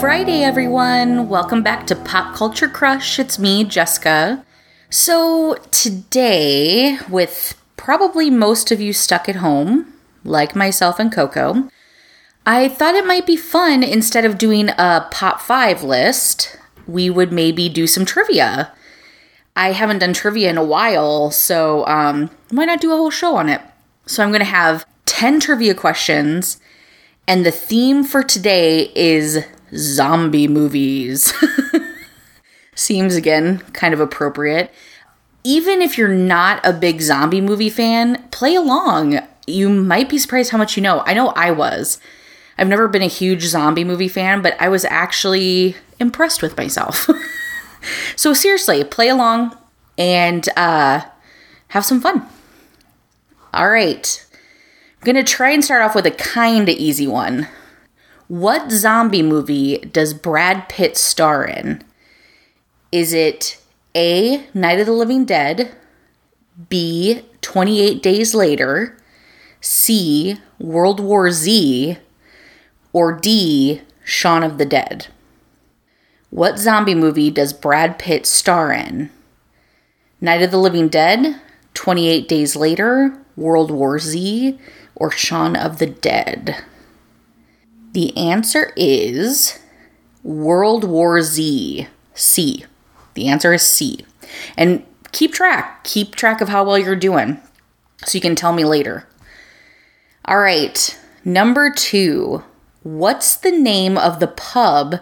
Friday, 0.00 0.44
everyone. 0.44 1.28
Welcome 1.28 1.64
back 1.64 1.84
to 1.88 1.96
Pop 1.96 2.32
Culture 2.36 2.68
Crush. 2.68 3.18
It's 3.18 3.36
me, 3.36 3.64
Jessica. 3.64 4.44
So, 4.90 5.56
today, 5.72 6.98
with 7.10 7.60
probably 7.76 8.30
most 8.30 8.70
of 8.70 8.80
you 8.80 8.92
stuck 8.92 9.28
at 9.28 9.36
home, 9.36 9.92
like 10.22 10.54
myself 10.54 11.00
and 11.00 11.10
Coco, 11.10 11.68
I 12.46 12.68
thought 12.68 12.94
it 12.94 13.06
might 13.06 13.26
be 13.26 13.36
fun 13.36 13.82
instead 13.82 14.24
of 14.24 14.38
doing 14.38 14.68
a 14.68 15.08
Pop 15.10 15.40
5 15.40 15.82
list, 15.82 16.56
we 16.86 17.10
would 17.10 17.32
maybe 17.32 17.68
do 17.68 17.88
some 17.88 18.04
trivia. 18.04 18.72
I 19.56 19.72
haven't 19.72 19.98
done 19.98 20.12
trivia 20.12 20.48
in 20.48 20.58
a 20.58 20.64
while, 20.64 21.32
so 21.32 21.84
um, 21.88 22.30
why 22.50 22.66
not 22.66 22.80
do 22.80 22.92
a 22.92 22.96
whole 22.96 23.10
show 23.10 23.34
on 23.34 23.48
it? 23.48 23.62
So, 24.06 24.22
I'm 24.22 24.30
going 24.30 24.38
to 24.38 24.44
have 24.44 24.86
10 25.06 25.40
trivia 25.40 25.74
questions, 25.74 26.60
and 27.26 27.44
the 27.44 27.50
theme 27.50 28.04
for 28.04 28.22
today 28.22 28.92
is 28.94 29.44
zombie 29.74 30.48
movies. 30.48 31.32
Seems 32.74 33.16
again 33.16 33.58
kind 33.72 33.94
of 33.94 34.00
appropriate. 34.00 34.72
Even 35.44 35.80
if 35.82 35.96
you're 35.96 36.08
not 36.08 36.60
a 36.64 36.72
big 36.72 37.00
zombie 37.00 37.40
movie 37.40 37.70
fan, 37.70 38.22
play 38.30 38.54
along. 38.54 39.20
You 39.46 39.68
might 39.68 40.08
be 40.08 40.18
surprised 40.18 40.50
how 40.50 40.58
much 40.58 40.76
you 40.76 40.82
know. 40.82 41.02
I 41.06 41.14
know 41.14 41.28
I 41.28 41.50
was. 41.50 41.98
I've 42.58 42.68
never 42.68 42.88
been 42.88 43.02
a 43.02 43.06
huge 43.06 43.44
zombie 43.44 43.84
movie 43.84 44.08
fan, 44.08 44.42
but 44.42 44.56
I 44.60 44.68
was 44.68 44.84
actually 44.84 45.76
impressed 46.00 46.42
with 46.42 46.56
myself. 46.56 47.08
so 48.16 48.34
seriously, 48.34 48.82
play 48.84 49.08
along 49.08 49.56
and 49.96 50.48
uh, 50.56 51.02
have 51.68 51.84
some 51.84 52.00
fun. 52.00 52.26
All 53.54 53.70
right. 53.70 54.26
I'm 55.00 55.04
going 55.04 55.24
to 55.24 55.32
try 55.32 55.50
and 55.50 55.64
start 55.64 55.82
off 55.82 55.94
with 55.94 56.06
a 56.06 56.10
kind 56.10 56.68
of 56.68 56.76
easy 56.76 57.06
one. 57.06 57.48
What 58.28 58.70
zombie 58.70 59.22
movie 59.22 59.78
does 59.78 60.12
Brad 60.12 60.68
Pitt 60.68 60.98
star 60.98 61.46
in? 61.46 61.82
Is 62.92 63.14
it 63.14 63.58
A, 63.94 64.46
Night 64.52 64.78
of 64.78 64.84
the 64.84 64.92
Living 64.92 65.24
Dead, 65.24 65.74
B, 66.68 67.22
28 67.40 68.02
Days 68.02 68.34
Later, 68.34 68.98
C, 69.62 70.36
World 70.58 71.00
War 71.00 71.30
Z, 71.30 71.96
or 72.92 73.14
D, 73.14 73.80
Shaun 74.04 74.42
of 74.42 74.58
the 74.58 74.66
Dead? 74.66 75.06
What 76.28 76.58
zombie 76.58 76.94
movie 76.94 77.30
does 77.30 77.54
Brad 77.54 77.98
Pitt 77.98 78.26
star 78.26 78.70
in? 78.70 79.08
Night 80.20 80.42
of 80.42 80.50
the 80.50 80.58
Living 80.58 80.88
Dead, 80.88 81.40
28 81.72 82.28
Days 82.28 82.54
Later, 82.54 83.18
World 83.36 83.70
War 83.70 83.98
Z, 83.98 84.58
or 84.94 85.10
Shaun 85.10 85.56
of 85.56 85.78
the 85.78 85.86
Dead? 85.86 86.62
The 87.92 88.16
answer 88.16 88.72
is 88.76 89.58
World 90.22 90.84
War 90.84 91.20
Z. 91.22 91.88
C. 92.14 92.64
The 93.14 93.28
answer 93.28 93.52
is 93.52 93.62
C. 93.62 94.04
And 94.56 94.84
keep 95.12 95.32
track. 95.32 95.84
Keep 95.84 96.14
track 96.14 96.40
of 96.40 96.48
how 96.48 96.64
well 96.64 96.78
you're 96.78 96.96
doing 96.96 97.40
so 98.04 98.16
you 98.16 98.20
can 98.20 98.36
tell 98.36 98.52
me 98.52 98.64
later. 98.64 99.08
All 100.24 100.38
right. 100.38 100.98
Number 101.24 101.70
two. 101.70 102.44
What's 102.82 103.36
the 103.36 103.50
name 103.52 103.98
of 103.98 104.20
the 104.20 104.28
pub 104.28 105.00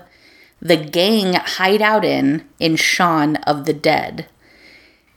the 0.61 0.77
gang 0.77 1.35
hide 1.35 1.83
out 1.83 2.05
in 2.05 2.49
in 2.59 2.77
Shaun 2.77 3.37
of 3.37 3.67
the 3.67 3.75
Dead? 3.75 4.27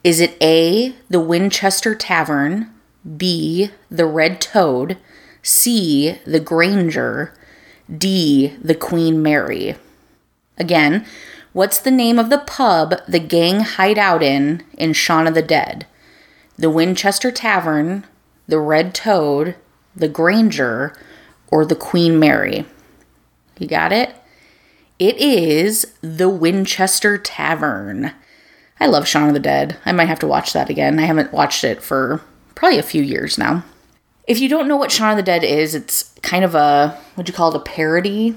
Is 0.04 0.20
it 0.20 0.38
A, 0.42 0.96
the 1.10 1.20
Winchester 1.20 1.96
Tavern, 1.96 2.70
B, 3.18 3.70
the 3.90 4.06
Red 4.06 4.42
Toad, 4.42 4.98
C, 5.42 6.20
the 6.26 6.40
Granger, 6.40 7.34
D, 7.98 8.56
the 8.62 8.76
Queen 8.76 9.22
Mary? 9.22 9.76
Again, 10.58 11.06
what's 11.54 11.80
the 11.80 11.92
name 11.92 12.20
of 12.20 12.30
the 12.30 12.38
pub 12.38 12.96
the 13.08 13.20
gang 13.20 13.62
hide 13.62 13.98
out 13.98 14.22
in 14.22 14.64
in 14.78 14.94
Shaun 14.94 15.28
of 15.28 15.34
the 15.34 15.42
Dead? 15.42 15.88
The 16.58 16.70
Winchester 16.70 17.32
Tavern, 17.32 18.06
the 18.48 18.60
Red 18.60 18.94
Toad, 18.94 19.56
the 19.96 20.10
Granger, 20.10 20.96
or 21.48 21.66
the 21.66 21.76
Queen 21.76 22.20
Mary? 22.20 22.66
You 23.58 23.68
got 23.68 23.92
it? 23.92 24.14
It 25.00 25.18
is 25.18 25.96
the 26.02 26.30
Winchester 26.30 27.18
Tavern. 27.18 28.12
I 28.80 28.88
love 28.88 29.08
Shaun 29.08 29.30
of 29.30 29.34
the 29.34 29.40
Dead. 29.40 29.78
I 29.86 29.94
might 29.94 30.10
have 30.10 30.20
to 30.20 30.28
watch 30.28 30.54
that 30.54 30.70
again. 30.70 31.00
I 31.00 31.04
haven't 31.04 31.34
watched 31.34 31.64
it 31.64 31.82
for 31.82 32.22
probably 32.56 32.78
a 32.78 32.84
few 32.84 33.02
years 33.02 33.38
now. 33.38 33.64
If 34.28 34.40
you 34.40 34.48
don't 34.48 34.68
know 34.68 34.78
what 34.78 34.92
Shaun 34.92 35.12
of 35.12 35.18
the 35.18 35.24
Dead 35.24 35.44
is, 35.44 35.74
it's 35.74 36.09
kind 36.30 36.46
of 36.46 36.54
a, 36.54 36.98
what 37.16 37.26
do 37.26 37.32
you 37.32 37.36
call 37.36 37.50
it, 37.50 37.58
a 37.58 37.64
parody 37.64 38.36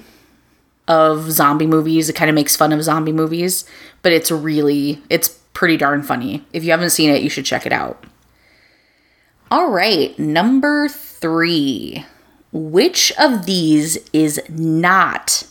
of 0.89 1.31
zombie 1.31 1.67
movies. 1.67 2.09
It 2.09 2.15
kind 2.15 2.31
of 2.31 2.35
makes 2.35 2.57
fun 2.57 2.73
of 2.73 2.83
zombie 2.83 3.13
movies, 3.13 3.65
but 4.01 4.13
it's 4.13 4.31
really, 4.31 5.03
it's 5.11 5.29
pretty 5.53 5.77
darn 5.77 6.03
funny. 6.03 6.45
If 6.53 6.65
you 6.65 6.71
haven't 6.71 6.91
seen 6.91 7.11
it, 7.11 7.23
you 7.23 7.29
should 7.29 7.45
check 7.45 7.67
it 7.67 7.73
out. 7.73 8.03
All 9.51 9.71
right, 9.71 10.19
number 10.19 10.89
three. 10.89 12.07
Which 12.53 13.13
of 13.19 13.45
these 13.47 13.99
is 14.13 14.41
not 14.49 15.47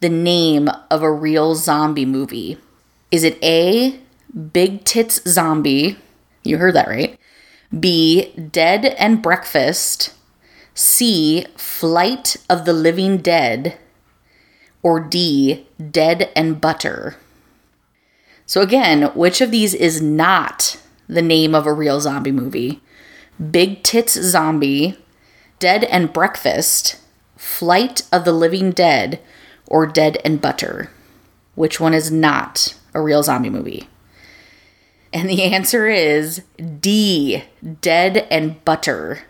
the 0.00 0.08
name 0.08 0.68
of 0.90 1.02
a 1.02 1.12
real 1.12 1.54
zombie 1.56 2.06
movie? 2.06 2.58
Is 3.10 3.24
it 3.24 3.42
A, 3.42 4.00
Big 4.32 4.84
Tits 4.84 5.20
Zombie. 5.28 5.98
You 6.42 6.58
heard 6.58 6.74
that 6.74 6.88
right. 6.88 7.18
B. 7.78 8.32
Dead 8.32 8.84
and 8.84 9.22
Breakfast. 9.22 10.14
C. 10.74 11.46
Flight 11.56 12.36
of 12.48 12.64
the 12.64 12.72
Living 12.72 13.18
Dead. 13.18 13.78
Or 14.82 15.00
D. 15.00 15.66
Dead 15.90 16.30
and 16.34 16.60
Butter. 16.60 17.16
So, 18.46 18.60
again, 18.60 19.02
which 19.14 19.40
of 19.40 19.50
these 19.50 19.74
is 19.74 20.02
not 20.02 20.76
the 21.08 21.22
name 21.22 21.54
of 21.54 21.66
a 21.66 21.72
real 21.72 22.00
zombie 22.00 22.32
movie? 22.32 22.80
Big 23.50 23.82
Tits 23.82 24.12
Zombie, 24.12 24.98
Dead 25.58 25.84
and 25.84 26.12
Breakfast, 26.12 27.00
Flight 27.36 28.02
of 28.12 28.24
the 28.24 28.32
Living 28.32 28.70
Dead, 28.70 29.20
or 29.66 29.86
Dead 29.86 30.18
and 30.24 30.40
Butter? 30.40 30.90
Which 31.54 31.80
one 31.80 31.94
is 31.94 32.10
not 32.10 32.74
a 32.94 33.00
real 33.00 33.22
zombie 33.22 33.50
movie? 33.50 33.88
And 35.12 35.28
the 35.28 35.42
answer 35.54 35.88
is 35.88 36.42
D, 36.80 37.44
Dead 37.80 38.26
and 38.30 38.64
Butter. 38.64 39.20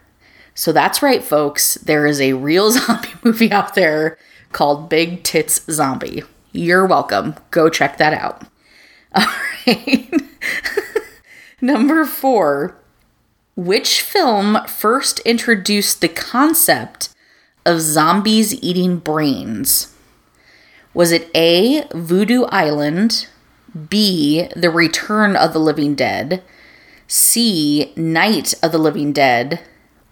So 0.54 0.72
that's 0.72 1.02
right, 1.02 1.22
folks. 1.22 1.74
There 1.74 2.06
is 2.06 2.20
a 2.20 2.34
real 2.34 2.70
zombie 2.72 3.14
movie 3.22 3.50
out 3.50 3.74
there 3.74 4.18
called 4.52 4.88
Big 4.88 5.22
Tits 5.22 5.62
Zombie. 5.70 6.22
You're 6.52 6.86
welcome. 6.86 7.36
Go 7.50 7.68
check 7.68 7.96
that 7.98 8.12
out. 8.12 8.44
All 9.14 9.26
right. 9.66 10.10
Number 11.60 12.04
four. 12.04 12.76
Which 13.54 14.00
film 14.00 14.58
first 14.66 15.18
introduced 15.20 16.00
the 16.00 16.08
concept 16.08 17.10
of 17.66 17.80
zombies 17.80 18.54
eating 18.62 18.96
brains? 18.96 19.94
Was 20.94 21.12
it 21.12 21.30
A, 21.34 21.86
Voodoo 21.92 22.44
Island, 22.44 23.26
B, 23.88 24.48
The 24.56 24.70
Return 24.70 25.36
of 25.36 25.52
the 25.52 25.58
Living 25.58 25.94
Dead, 25.94 26.42
C, 27.06 27.92
Night 27.94 28.54
of 28.62 28.72
the 28.72 28.78
Living 28.78 29.12
Dead, 29.12 29.60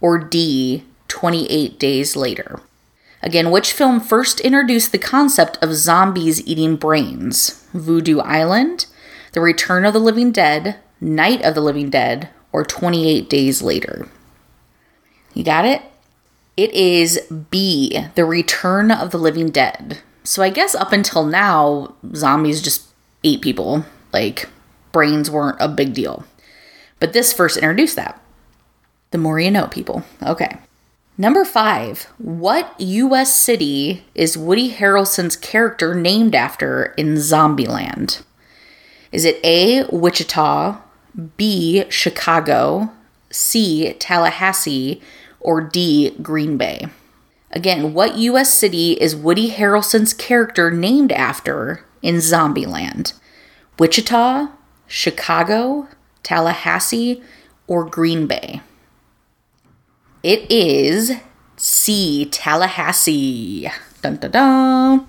or 0.01 0.17
D, 0.17 0.83
28 1.07 1.79
Days 1.79 2.15
Later? 2.15 2.59
Again, 3.23 3.51
which 3.51 3.71
film 3.71 3.99
first 3.99 4.39
introduced 4.39 4.91
the 4.91 4.97
concept 4.97 5.57
of 5.61 5.75
zombies 5.75 6.45
eating 6.47 6.75
brains? 6.75 7.65
Voodoo 7.73 8.19
Island, 8.19 8.87
The 9.33 9.41
Return 9.41 9.85
of 9.85 9.93
the 9.93 9.99
Living 9.99 10.31
Dead, 10.31 10.79
Night 10.99 11.43
of 11.43 11.55
the 11.55 11.61
Living 11.61 11.89
Dead, 11.89 12.29
or 12.51 12.65
28 12.65 13.29
Days 13.29 13.61
Later? 13.61 14.07
You 15.33 15.43
got 15.43 15.65
it? 15.65 15.83
It 16.57 16.71
is 16.73 17.19
B, 17.49 17.97
The 18.15 18.25
Return 18.25 18.91
of 18.91 19.11
the 19.11 19.17
Living 19.17 19.51
Dead. 19.51 19.99
So 20.23 20.43
I 20.43 20.49
guess 20.49 20.75
up 20.75 20.91
until 20.91 21.25
now, 21.25 21.95
zombies 22.13 22.61
just 22.61 22.87
ate 23.23 23.41
people. 23.41 23.85
Like, 24.11 24.49
brains 24.91 25.31
weren't 25.31 25.57
a 25.59 25.67
big 25.67 25.93
deal. 25.93 26.25
But 26.99 27.13
this 27.13 27.33
first 27.33 27.57
introduced 27.57 27.95
that. 27.95 28.20
The 29.11 29.17
more 29.17 29.39
you 29.39 29.51
know, 29.51 29.67
people. 29.67 30.03
Okay. 30.23 30.57
Number 31.17 31.45
five, 31.45 32.03
what 32.17 32.73
US 32.79 33.33
city 33.33 34.05
is 34.15 34.37
Woody 34.37 34.71
Harrelson's 34.71 35.35
character 35.35 35.93
named 35.93 36.33
after 36.33 36.95
in 36.97 37.15
Zombieland? 37.15 38.23
Is 39.11 39.25
it 39.25 39.39
A, 39.43 39.83
Wichita, 39.91 40.81
B, 41.35 41.83
Chicago, 41.89 42.89
C, 43.29 43.93
Tallahassee, 43.99 45.01
or 45.41 45.61
D, 45.61 46.11
Green 46.21 46.57
Bay? 46.57 46.87
Again, 47.51 47.93
what 47.93 48.17
US 48.17 48.53
city 48.53 48.93
is 48.93 49.15
Woody 49.15 49.51
Harrelson's 49.51 50.13
character 50.13 50.71
named 50.71 51.11
after 51.11 51.85
in 52.01 52.15
Zombieland? 52.15 53.13
Wichita, 53.77 54.47
Chicago, 54.87 55.87
Tallahassee, 56.23 57.21
or 57.67 57.83
Green 57.83 58.25
Bay? 58.25 58.61
It 60.23 60.51
is 60.51 61.13
C, 61.57 62.25
Tallahassee. 62.25 63.69
Dun 64.03 64.17
dun 64.17 64.31
dun. 64.31 65.07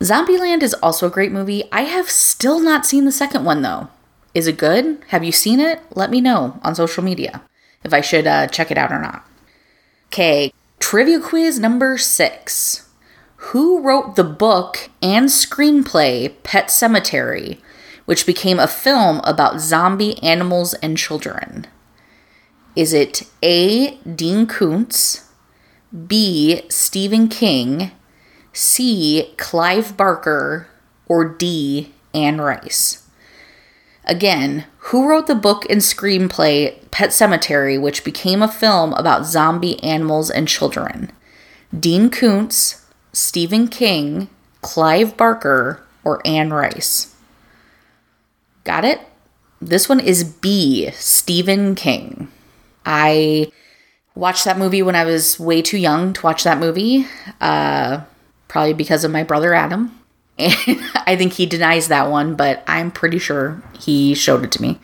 Zombieland 0.00 0.62
is 0.62 0.74
also 0.74 1.06
a 1.06 1.10
great 1.10 1.32
movie. 1.32 1.64
I 1.70 1.82
have 1.82 2.08
still 2.08 2.58
not 2.60 2.86
seen 2.86 3.04
the 3.04 3.12
second 3.12 3.44
one 3.44 3.62
though. 3.62 3.88
Is 4.34 4.46
it 4.46 4.56
good? 4.56 5.02
Have 5.08 5.24
you 5.24 5.32
seen 5.32 5.60
it? 5.60 5.80
Let 5.94 6.10
me 6.10 6.20
know 6.20 6.58
on 6.62 6.74
social 6.74 7.04
media 7.04 7.42
if 7.84 7.92
I 7.92 8.00
should 8.00 8.26
uh, 8.26 8.46
check 8.46 8.70
it 8.70 8.78
out 8.78 8.92
or 8.92 9.00
not. 9.00 9.26
Okay, 10.06 10.52
trivia 10.78 11.20
quiz 11.20 11.58
number 11.58 11.98
six. 11.98 12.88
Who 13.52 13.80
wrote 13.80 14.16
the 14.16 14.24
book 14.24 14.88
and 15.02 15.26
screenplay 15.26 16.34
Pet 16.42 16.68
Sematary, 16.68 17.58
which 18.04 18.26
became 18.26 18.58
a 18.58 18.66
film 18.66 19.20
about 19.24 19.60
zombie 19.60 20.22
animals 20.22 20.74
and 20.74 20.96
children? 20.96 21.66
Is 22.78 22.92
it 22.92 23.24
A. 23.42 23.96
Dean 24.02 24.46
Koontz, 24.46 25.32
B. 26.06 26.62
Stephen 26.68 27.26
King, 27.26 27.90
C. 28.52 29.34
Clive 29.36 29.96
Barker, 29.96 30.68
or 31.08 31.24
D. 31.24 31.92
Anne 32.14 32.40
Rice? 32.40 33.04
Again, 34.04 34.64
who 34.78 35.08
wrote 35.08 35.26
the 35.26 35.34
book 35.34 35.68
and 35.68 35.80
screenplay 35.80 36.78
Pet 36.92 37.10
Sematary, 37.10 37.82
which 37.82 38.04
became 38.04 38.42
a 38.42 38.46
film 38.46 38.92
about 38.92 39.26
zombie 39.26 39.82
animals 39.82 40.30
and 40.30 40.46
children? 40.46 41.10
Dean 41.76 42.10
Koontz, 42.10 42.86
Stephen 43.12 43.66
King, 43.66 44.28
Clive 44.60 45.16
Barker, 45.16 45.84
or 46.04 46.24
Anne 46.24 46.50
Rice? 46.52 47.16
Got 48.62 48.84
it? 48.84 49.00
This 49.60 49.88
one 49.88 49.98
is 49.98 50.22
B, 50.22 50.92
Stephen 50.92 51.74
King. 51.74 52.28
I 52.88 53.52
watched 54.14 54.46
that 54.46 54.58
movie 54.58 54.82
when 54.82 54.96
I 54.96 55.04
was 55.04 55.38
way 55.38 55.60
too 55.60 55.76
young 55.76 56.14
to 56.14 56.22
watch 56.22 56.42
that 56.44 56.58
movie, 56.58 57.06
uh, 57.40 58.00
probably 58.48 58.72
because 58.72 59.04
of 59.04 59.12
my 59.12 59.22
brother 59.22 59.54
Adam. 59.54 59.94
And 60.40 60.80
I 60.94 61.16
think 61.16 61.32
he 61.32 61.46
denies 61.46 61.88
that 61.88 62.10
one, 62.10 62.36
but 62.36 62.62
I'm 62.68 62.92
pretty 62.92 63.18
sure 63.18 63.60
he 63.80 64.14
showed 64.14 64.44
it 64.44 64.52
to 64.52 64.62
me. 64.62 64.78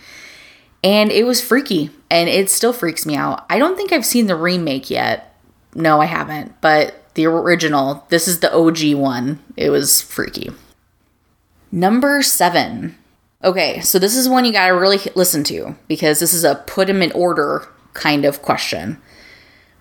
And 0.82 1.12
it 1.12 1.24
was 1.24 1.40
freaky, 1.40 1.90
and 2.10 2.28
it 2.28 2.50
still 2.50 2.72
freaks 2.72 3.06
me 3.06 3.14
out. 3.14 3.46
I 3.48 3.60
don't 3.60 3.76
think 3.76 3.92
I've 3.92 4.04
seen 4.04 4.26
the 4.26 4.34
remake 4.34 4.90
yet. 4.90 5.38
No, 5.76 6.00
I 6.00 6.06
haven't, 6.06 6.60
but 6.60 7.04
the 7.14 7.26
original, 7.26 8.04
this 8.08 8.26
is 8.26 8.40
the 8.40 8.52
OG 8.52 8.94
one. 8.94 9.38
It 9.56 9.70
was 9.70 10.02
freaky. 10.02 10.50
Number 11.70 12.20
seven. 12.20 12.96
Okay, 13.44 13.80
so 13.80 14.00
this 14.00 14.16
is 14.16 14.28
one 14.28 14.44
you 14.44 14.52
gotta 14.52 14.74
really 14.74 14.98
listen 15.14 15.44
to 15.44 15.76
because 15.86 16.18
this 16.18 16.34
is 16.34 16.42
a 16.42 16.56
put 16.56 16.88
them 16.88 17.00
in 17.00 17.12
order 17.12 17.68
kind 17.94 18.24
of 18.24 18.42
question. 18.42 19.00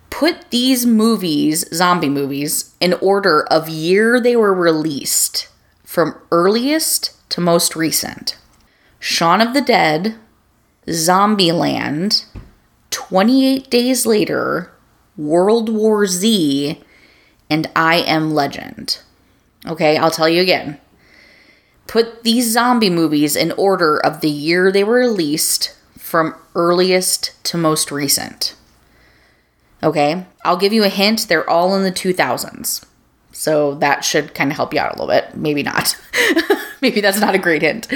Put 0.10 0.52
these 0.52 0.86
movies, 0.86 1.66
zombie 1.76 2.10
movies, 2.10 2.76
in 2.80 2.94
order 3.02 3.46
of 3.52 3.68
year 3.68 4.20
they 4.22 4.36
were 4.36 4.54
released 4.54 5.50
from 5.84 6.16
earliest 6.32 7.30
to 7.30 7.42
most 7.42 7.76
recent 7.76 8.38
Shaun 9.00 9.42
of 9.42 9.54
the 9.54 9.62
Dead, 9.62 10.16
Zombieland, 10.88 12.26
28 12.92 13.70
Days 13.70 14.06
Later, 14.06 14.72
World 15.18 15.68
War 15.68 16.06
Z, 16.06 16.82
and 17.50 17.70
I 17.76 17.98
Am 17.98 18.32
Legend. 18.32 19.00
Okay, 19.66 19.98
I'll 19.98 20.12
tell 20.12 20.30
you 20.30 20.42
again. 20.42 20.80
Put 21.88 22.24
these 22.24 22.52
zombie 22.52 22.90
movies 22.90 23.36
in 23.36 23.52
order 23.54 23.98
of 23.98 24.22
the 24.22 24.30
year 24.30 24.72
they 24.72 24.84
were 24.84 25.00
released 25.00 25.76
from 25.98 26.36
earliest 26.56 27.44
to 27.46 27.58
most 27.58 27.92
recent. 27.92 28.56
Okay, 29.82 30.26
I'll 30.46 30.58
give 30.58 30.74
you 30.74 30.84
a 30.84 30.90
hint, 30.90 31.28
they're 31.28 31.50
all 31.50 31.76
in 31.76 31.84
the 31.84 31.92
2000s. 31.92 32.86
So 33.32 33.74
that 33.76 34.06
should 34.06 34.34
kind 34.34 34.52
of 34.52 34.56
help 34.56 34.74
you 34.74 34.80
out 34.80 34.96
a 34.96 35.02
little 35.02 35.14
bit. 35.14 35.36
Maybe 35.36 35.64
not. 35.64 36.00
Maybe 36.82 37.02
that's 37.02 37.20
not 37.20 37.36
a 37.36 37.40
great 37.40 37.64
hint. 37.64 37.88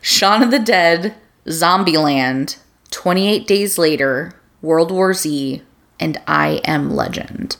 Shaun 0.00 0.42
of 0.42 0.50
the 0.50 0.58
Dead, 0.58 1.14
Zombieland, 1.46 2.58
28 2.90 3.46
Days 3.46 3.78
Later, 3.78 4.34
World 4.62 4.90
War 4.90 5.12
Z, 5.14 5.62
and 6.00 6.20
I 6.26 6.60
Am 6.64 6.90
Legend. 6.90 7.58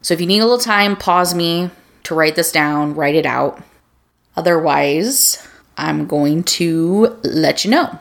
So 0.00 0.14
if 0.14 0.20
you 0.20 0.26
need 0.26 0.40
a 0.40 0.44
little 0.44 0.58
time, 0.58 0.96
pause 0.96 1.34
me 1.34 1.70
to 2.04 2.14
write 2.14 2.34
this 2.34 2.50
down, 2.50 2.94
write 2.94 3.14
it 3.14 3.26
out. 3.26 3.62
Otherwise, 4.36 5.46
I'm 5.76 6.06
going 6.06 6.42
to 6.44 7.18
let 7.22 7.64
you 7.64 7.70
know. 7.70 7.98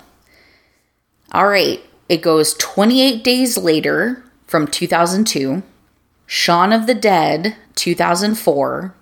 All 1.33 1.47
right, 1.47 1.81
it 2.09 2.21
goes 2.21 2.53
28 2.55 3.23
days 3.23 3.57
later 3.57 4.21
from 4.47 4.67
2002, 4.67 5.63
Shaun 6.25 6.73
of 6.73 6.87
the 6.87 6.93
Dead 6.93 7.55
2004, 7.75 8.93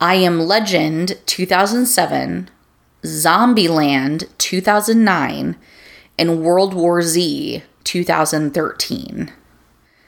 I 0.00 0.14
Am 0.14 0.38
Legend 0.38 1.18
2007, 1.26 2.50
Zombieland 3.02 4.28
2009, 4.38 5.56
and 6.16 6.40
World 6.40 6.72
War 6.72 7.02
Z 7.02 7.64
2013. 7.82 9.32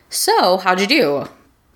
So, 0.08 0.58
how'd 0.58 0.80
you 0.80 0.86
do? 0.86 1.24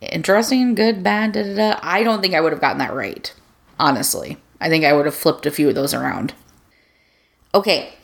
Interesting, 0.01 0.77
good, 0.77 1.03
bad, 1.03 1.33
da 1.33 1.43
da 1.43 1.55
da. 1.57 1.81
I 1.83 2.05
don't 2.05 2.23
think 2.23 2.35
I 2.35 2.41
would 2.41 2.53
have 2.53 2.61
gotten 2.61 2.79
that 2.79 2.95
right, 2.95 3.35
honestly. 3.81 4.37
I 4.61 4.69
think 4.69 4.85
I 4.85 4.93
would 4.93 5.07
have 5.07 5.15
flipped 5.17 5.45
a 5.45 5.51
few 5.51 5.69
of 5.69 5.75
those 5.75 5.93
around. 5.93 6.35
Okay, 7.53 7.96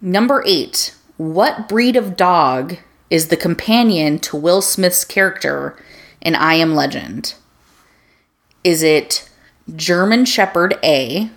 number 0.00 0.42
eight. 0.46 0.94
What 1.16 1.68
breed 1.68 1.96
of 1.96 2.16
dog 2.16 2.76
is 3.10 3.28
the 3.28 3.36
companion 3.36 4.18
to 4.20 4.36
Will 4.36 4.62
Smith's 4.62 5.04
character 5.04 5.76
in 6.20 6.34
I 6.34 6.54
Am 6.54 6.74
Legend? 6.74 7.34
Is 8.62 8.82
it 8.82 9.28
German 9.74 10.24
Shepherd 10.24 10.78
A, 10.84 11.30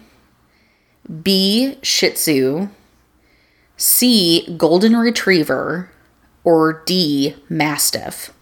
B, 1.24 1.78
Shih 1.82 2.12
Tzu, 2.12 2.70
C, 3.78 4.56
Golden 4.58 4.96
Retriever, 4.96 5.90
or 6.44 6.84
D, 6.86 7.36
Mastiff? 7.50 8.34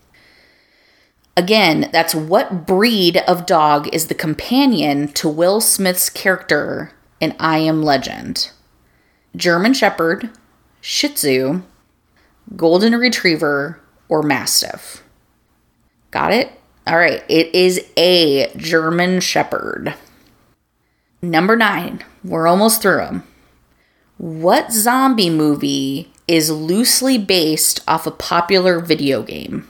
Again, 1.38 1.90
that's 1.94 2.14
what 2.14 2.68
breed 2.68 3.18
of 3.28 3.46
dog 3.46 3.88
is 3.94 4.08
the 4.08 4.16
companion 4.16 5.08
to 5.14 5.30
Will 5.30 5.62
Smith's 5.62 6.10
character 6.10 6.92
in 7.22 7.34
I 7.40 7.60
Am 7.60 7.82
Legend? 7.82 8.52
German 9.36 9.74
Shepherd, 9.74 10.30
Shih 10.82 11.10
Tzu, 11.10 11.62
Golden 12.56 12.96
Retriever, 12.96 13.80
or 14.08 14.24
Mastiff? 14.24 15.04
Got 16.12 16.34
it? 16.34 16.52
All 16.88 16.98
right, 16.98 17.24
it 17.30 17.54
is 17.54 17.86
a 17.98 18.52
German 18.58 19.20
Shepherd. 19.20 19.94
Number 21.22 21.56
nine, 21.56 22.04
we're 22.24 22.48
almost 22.48 22.82
through 22.82 22.98
them. 22.98 23.24
What 24.18 24.72
zombie 24.72 25.30
movie 25.30 26.12
is 26.28 26.50
loosely 26.50 27.18
based 27.18 27.82
off 27.88 28.08
a 28.08 28.12
popular 28.12 28.80
video 28.80 29.22
game? 29.22 29.68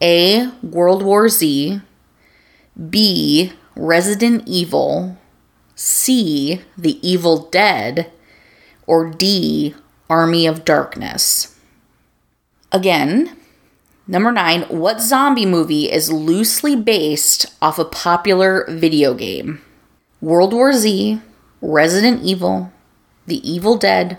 A. 0.00 0.50
World 0.62 1.02
War 1.02 1.28
Z, 1.28 1.80
B. 2.90 3.52
Resident 3.76 4.42
Evil, 4.46 5.18
C. 5.74 6.62
The 6.78 7.06
Evil 7.06 7.48
Dead, 7.50 8.10
or 8.86 9.10
D. 9.10 9.74
Army 10.10 10.46
of 10.46 10.64
Darkness. 10.64 11.58
Again, 12.70 13.36
number 14.06 14.32
nine, 14.32 14.62
what 14.62 15.00
zombie 15.00 15.46
movie 15.46 15.90
is 15.90 16.12
loosely 16.12 16.76
based 16.76 17.46
off 17.62 17.78
a 17.78 17.84
popular 17.84 18.66
video 18.68 19.14
game? 19.14 19.62
World 20.20 20.52
War 20.52 20.72
Z, 20.72 21.20
Resident 21.60 22.22
Evil, 22.22 22.72
The 23.26 23.48
Evil 23.48 23.76
Dead, 23.76 24.18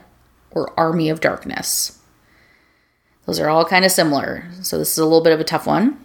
or 0.52 0.78
Army 0.80 1.10
of 1.10 1.22
Darkness? 1.22 2.00
Those 3.26 3.40
are 3.40 3.50
all 3.50 3.66
kind 3.66 3.86
of 3.86 3.92
similar. 3.92 4.46
So 4.62 4.78
this 4.78 4.92
is 4.92 4.98
a 4.98 5.04
little 5.04 5.24
bit 5.24 5.34
of 5.34 5.40
a 5.40 5.44
tough 5.44 5.68
one, 5.68 6.04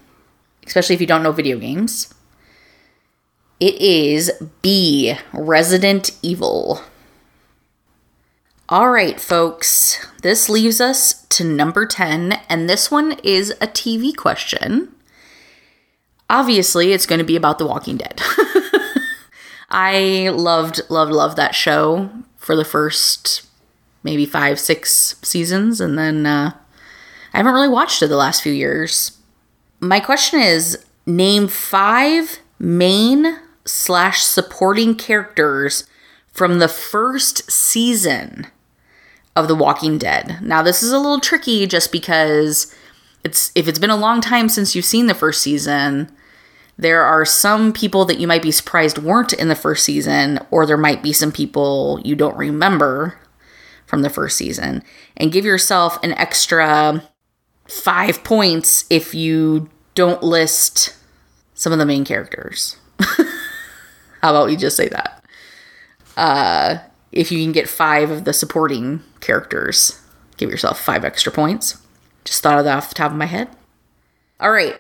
especially 0.67 0.95
if 0.95 1.01
you 1.01 1.07
don't 1.07 1.23
know 1.23 1.33
video 1.33 1.59
games. 1.59 2.13
It 3.61 3.75
is 3.75 4.33
B, 4.63 5.15
Resident 5.33 6.13
Evil. 6.23 6.81
All 8.71 8.91
right, 8.91 9.21
folks, 9.21 9.99
this 10.23 10.49
leaves 10.49 10.81
us 10.81 11.25
to 11.31 11.43
number 11.43 11.87
10, 11.87 12.39
and 12.49 12.71
this 12.71 12.89
one 12.89 13.17
is 13.25 13.51
a 13.61 13.67
TV 13.67 14.17
question. 14.17 14.95
Obviously, 16.29 16.93
it's 16.93 17.05
going 17.05 17.19
to 17.19 17.25
be 17.25 17.35
about 17.35 17.59
The 17.59 17.67
Walking 17.67 17.97
Dead. 17.97 18.23
I 19.71 20.29
loved, 20.33 20.83
loved, 20.89 21.11
loved 21.11 21.37
that 21.37 21.57
show 21.57 22.11
for 22.37 22.55
the 22.55 22.65
first 22.65 23.45
maybe 24.05 24.25
five, 24.25 24.61
six 24.61 25.17
seasons, 25.21 25.81
and 25.81 25.99
then 25.99 26.25
uh, 26.25 26.53
I 27.35 27.39
haven't 27.39 27.55
really 27.55 27.69
watched 27.69 28.05
it 28.05 28.07
the 28.07 28.15
last 28.15 28.41
few 28.41 28.53
years. 28.53 29.19
My 29.81 29.99
question 29.99 30.39
is 30.39 30.87
name 31.07 31.49
five 31.49 32.39
main 32.61 33.37
slash 33.65 34.23
supporting 34.23 34.95
characters 34.95 35.89
from 36.33 36.61
the 36.61 36.69
first 36.69 37.51
season 37.51 38.47
of 39.41 39.49
The 39.49 39.55
Walking 39.55 39.99
Dead. 39.99 40.39
Now, 40.41 40.63
this 40.63 40.83
is 40.83 40.93
a 40.93 40.99
little 40.99 41.21
tricky 41.21 41.67
just 41.67 41.91
because 41.91 42.75
it's 43.25 43.51
if 43.55 43.67
it's 43.67 43.79
been 43.79 43.91
a 43.91 43.97
long 43.97 44.21
time 44.21 44.49
since 44.49 44.75
you've 44.75 44.85
seen 44.85 45.07
the 45.07 45.15
first 45.15 45.43
season, 45.43 46.11
there 46.79 47.03
are 47.03 47.25
some 47.25 47.73
people 47.73 48.05
that 48.07 48.19
you 48.19 48.27
might 48.27 48.43
be 48.43 48.51
surprised 48.51 48.99
weren't 48.99 49.33
in 49.33 49.49
the 49.49 49.55
first 49.55 49.85
season, 49.85 50.39
or 50.51 50.65
there 50.65 50.77
might 50.77 51.03
be 51.03 51.13
some 51.13 51.33
people 51.33 52.01
you 52.05 52.15
don't 52.15 52.37
remember 52.37 53.19
from 53.87 54.03
the 54.03 54.11
first 54.11 54.37
season. 54.37 54.83
And 55.17 55.33
give 55.33 55.45
yourself 55.45 56.03
an 56.03 56.13
extra 56.13 57.03
five 57.69 58.25
points 58.25 58.85
if 58.89 59.15
you 59.15 59.69
don't 59.95 60.23
list 60.23 60.97
some 61.55 61.73
of 61.73 61.79
the 61.79 61.87
main 61.87 62.05
characters. 62.05 62.77
How 63.01 64.31
about 64.31 64.47
we 64.47 64.57
just 64.57 64.77
say 64.77 64.89
that? 64.89 65.25
Uh, 66.17 66.79
if 67.13 67.31
you 67.31 67.43
can 67.43 67.53
get 67.53 67.69
five 67.69 68.11
of 68.11 68.25
the 68.25 68.33
supporting 68.33 69.03
characters, 69.21 70.01
give 70.37 70.51
yourself 70.51 70.81
five 70.81 71.05
extra 71.05 71.33
points. 71.33 71.81
Just 72.25 72.43
thought 72.43 72.59
of 72.59 72.65
that 72.65 72.77
off 72.77 72.89
the 72.89 72.95
top 72.95 73.13
of 73.13 73.19
my 73.19 73.27
head. 73.27 73.49
All 74.41 74.53
right. 74.53 74.79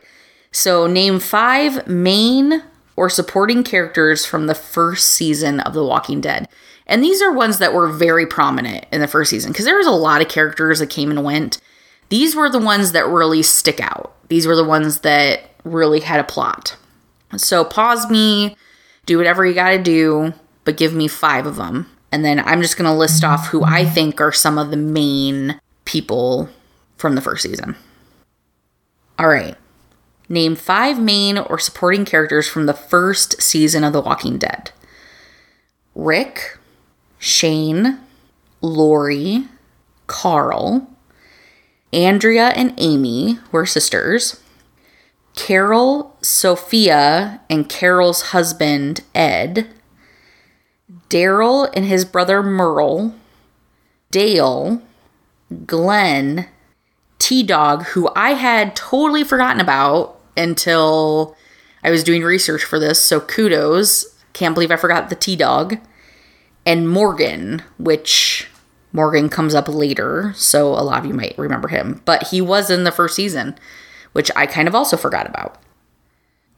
So, 0.52 0.86
name 0.86 1.20
five 1.20 1.86
main 1.86 2.62
or 2.96 3.08
supporting 3.08 3.62
characters 3.62 4.26
from 4.26 4.46
the 4.46 4.54
first 4.54 5.08
season 5.08 5.60
of 5.60 5.74
The 5.74 5.84
Walking 5.84 6.20
Dead. 6.20 6.48
And 6.86 7.04
these 7.04 7.22
are 7.22 7.32
ones 7.32 7.58
that 7.58 7.72
were 7.72 7.88
very 7.88 8.26
prominent 8.26 8.84
in 8.90 9.00
the 9.00 9.06
first 9.06 9.30
season 9.30 9.52
because 9.52 9.64
there 9.64 9.76
was 9.76 9.86
a 9.86 9.92
lot 9.92 10.20
of 10.20 10.28
characters 10.28 10.80
that 10.80 10.90
came 10.90 11.10
and 11.10 11.22
went. 11.22 11.60
These 12.08 12.34
were 12.34 12.50
the 12.50 12.58
ones 12.58 12.92
that 12.92 13.06
really 13.06 13.42
stick 13.42 13.80
out. 13.80 14.12
These 14.28 14.46
were 14.46 14.56
the 14.56 14.64
ones 14.64 15.00
that 15.00 15.50
really 15.64 16.00
had 16.00 16.18
a 16.18 16.24
plot. 16.24 16.76
So, 17.36 17.64
pause 17.64 18.10
me, 18.10 18.56
do 19.06 19.16
whatever 19.18 19.46
you 19.46 19.54
got 19.54 19.70
to 19.70 19.82
do, 19.82 20.34
but 20.64 20.76
give 20.76 20.92
me 20.92 21.06
five 21.06 21.46
of 21.46 21.56
them. 21.56 21.86
And 22.12 22.24
then 22.24 22.40
I'm 22.40 22.62
just 22.62 22.76
going 22.76 22.90
to 22.90 22.96
list 22.96 23.22
off 23.24 23.48
who 23.48 23.62
I 23.62 23.84
think 23.84 24.20
are 24.20 24.32
some 24.32 24.58
of 24.58 24.70
the 24.70 24.76
main 24.76 25.60
people 25.84 26.48
from 26.96 27.14
the 27.14 27.20
first 27.20 27.42
season. 27.42 27.76
All 29.18 29.28
right. 29.28 29.56
Name 30.28 30.54
five 30.54 31.00
main 31.00 31.38
or 31.38 31.58
supporting 31.58 32.04
characters 32.04 32.48
from 32.48 32.66
the 32.66 32.74
first 32.74 33.40
season 33.42 33.84
of 33.84 33.92
The 33.92 34.00
Walking 34.00 34.38
Dead 34.38 34.70
Rick, 35.94 36.58
Shane, 37.18 37.98
Lori, 38.60 39.46
Carl, 40.06 40.88
Andrea 41.92 42.48
and 42.50 42.74
Amy 42.78 43.38
were 43.50 43.66
sisters. 43.66 44.40
Carol, 45.34 46.16
Sophia, 46.22 47.40
and 47.48 47.68
Carol's 47.68 48.30
husband, 48.30 49.00
Ed. 49.14 49.68
Daryl 51.10 51.70
and 51.74 51.84
his 51.84 52.06
brother, 52.06 52.42
Merle. 52.42 53.14
Dale, 54.10 54.82
Glenn, 55.66 56.48
T 57.18 57.42
Dog, 57.44 57.84
who 57.84 58.10
I 58.16 58.30
had 58.30 58.74
totally 58.74 59.22
forgotten 59.22 59.60
about 59.60 60.18
until 60.36 61.36
I 61.84 61.90
was 61.90 62.02
doing 62.02 62.22
research 62.22 62.64
for 62.64 62.78
this. 62.78 63.00
So 63.00 63.20
kudos. 63.20 64.16
Can't 64.32 64.54
believe 64.54 64.70
I 64.70 64.76
forgot 64.76 65.10
the 65.10 65.14
T 65.14 65.36
Dog. 65.36 65.78
And 66.66 66.88
Morgan, 66.88 67.62
which 67.78 68.48
Morgan 68.92 69.28
comes 69.28 69.54
up 69.54 69.68
later. 69.68 70.32
So 70.36 70.68
a 70.68 70.82
lot 70.82 71.00
of 71.00 71.06
you 71.06 71.14
might 71.14 71.38
remember 71.38 71.68
him. 71.68 72.02
But 72.04 72.28
he 72.28 72.40
was 72.40 72.70
in 72.70 72.84
the 72.84 72.92
first 72.92 73.14
season, 73.14 73.56
which 74.12 74.30
I 74.34 74.46
kind 74.46 74.66
of 74.66 74.74
also 74.74 74.96
forgot 74.96 75.28
about. 75.28 75.56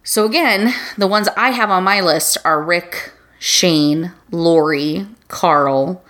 So 0.05 0.25
again, 0.25 0.75
the 0.97 1.07
ones 1.07 1.29
I 1.37 1.51
have 1.51 1.71
on 1.71 1.85
my 1.85 2.01
list 2.01 2.39
are 2.45 2.63
Rick, 2.63 3.13
Shane, 3.45 4.13
Lori, 4.31 5.05
Carl, 5.27 6.05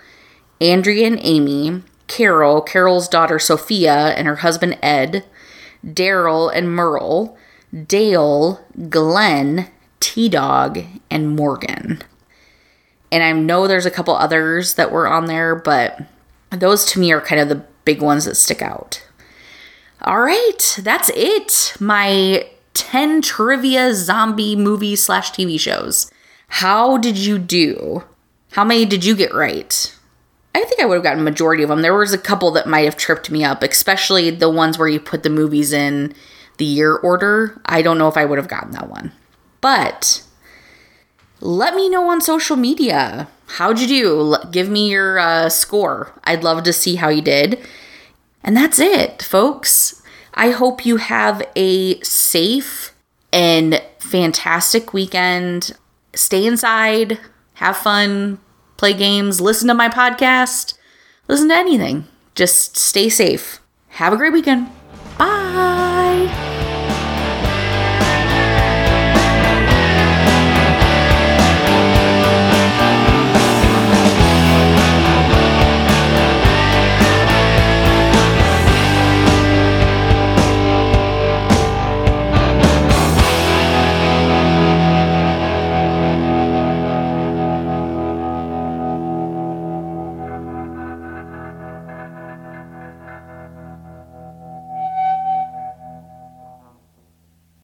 Andrea 0.61 1.07
and 1.07 1.19
Amy, 1.23 1.81
Carol, 2.05 2.61
Carol's 2.61 3.07
daughter 3.07 3.39
Sophia, 3.39 4.09
and 4.09 4.27
her 4.27 4.35
husband 4.35 4.77
Ed, 4.83 5.25
Daryl 5.83 6.51
and 6.53 6.69
Merle, 6.75 7.35
Dale, 7.87 8.63
Glenn, 8.87 9.71
T 9.99 10.29
Dog, 10.29 10.81
and 11.09 11.35
Morgan. 11.35 12.03
And 13.11 13.23
I 13.23 13.31
know 13.31 13.65
there's 13.67 13.87
a 13.87 13.91
couple 13.91 14.15
others 14.15 14.75
that 14.75 14.91
were 14.91 15.07
on 15.07 15.25
there, 15.25 15.55
but 15.55 16.01
those 16.51 16.85
to 16.91 16.99
me 16.99 17.11
are 17.11 17.19
kind 17.19 17.41
of 17.41 17.49
the 17.49 17.65
big 17.83 17.99
ones 17.99 18.25
that 18.25 18.35
stick 18.35 18.61
out. 18.61 19.03
All 20.03 20.21
right, 20.21 20.79
that's 20.83 21.09
it. 21.15 21.73
My 21.79 22.47
10 22.75 23.23
trivia 23.23 23.95
zombie 23.95 24.55
movie 24.55 24.95
slash 24.95 25.31
TV 25.31 25.59
shows. 25.59 26.11
How 26.57 26.97
did 26.97 27.17
you 27.17 27.39
do? 27.39 28.03
How 28.51 28.63
many 28.63 28.85
did 28.85 29.03
you 29.03 29.15
get 29.15 29.33
right? 29.33 29.97
I 30.53 30.63
think 30.63 30.79
I 30.79 30.85
would 30.85 30.93
have 30.93 31.03
gotten 31.03 31.23
majority 31.23 31.63
of 31.63 31.69
them. 31.69 31.81
There 31.81 31.97
was 31.97 32.13
a 32.13 32.17
couple 32.17 32.51
that 32.51 32.67
might 32.67 32.85
have 32.85 32.95
tripped 32.95 33.31
me 33.31 33.43
up, 33.43 33.63
especially 33.63 34.29
the 34.29 34.51
ones 34.51 34.77
where 34.77 34.87
you 34.87 34.99
put 34.99 35.23
the 35.23 35.31
movies 35.31 35.73
in 35.73 36.13
the 36.57 36.65
year 36.65 36.95
order, 36.95 37.59
I 37.65 37.81
don't 37.81 37.97
know 37.97 38.07
if 38.07 38.17
I 38.17 38.25
would 38.25 38.37
have 38.37 38.47
gotten 38.47 38.69
that 38.73 38.87
one. 38.87 39.11
But 39.61 40.23
let 41.39 41.73
me 41.73 41.89
know 41.89 42.07
on 42.09 42.21
social 42.21 42.55
media. 42.55 43.29
How'd 43.47 43.79
you 43.79 43.87
do? 43.87 44.35
Give 44.51 44.69
me 44.69 44.91
your 44.91 45.17
uh, 45.17 45.49
score. 45.49 46.13
I'd 46.23 46.43
love 46.43 46.61
to 46.63 46.71
see 46.73 46.97
how 46.97 47.09
you 47.09 47.23
did. 47.23 47.59
And 48.43 48.55
that's 48.55 48.77
it, 48.77 49.23
folks. 49.23 50.03
I 50.35 50.51
hope 50.51 50.85
you 50.85 50.97
have 50.97 51.41
a 51.55 51.99
safe 52.01 52.93
and 53.31 53.81
fantastic 53.97 54.93
weekend 54.93 55.75
stay 56.15 56.45
inside, 56.45 57.19
have 57.55 57.77
fun, 57.77 58.39
play 58.77 58.93
games, 58.93 59.39
listen 59.41 59.67
to 59.67 59.73
my 59.73 59.89
podcast, 59.89 60.73
listen 61.27 61.49
to 61.49 61.55
anything. 61.55 62.07
Just 62.35 62.77
stay 62.77 63.09
safe. 63.09 63.59
Have 63.89 64.13
a 64.13 64.17
great 64.17 64.33
weekend. 64.33 64.69
Bye. 65.17 65.82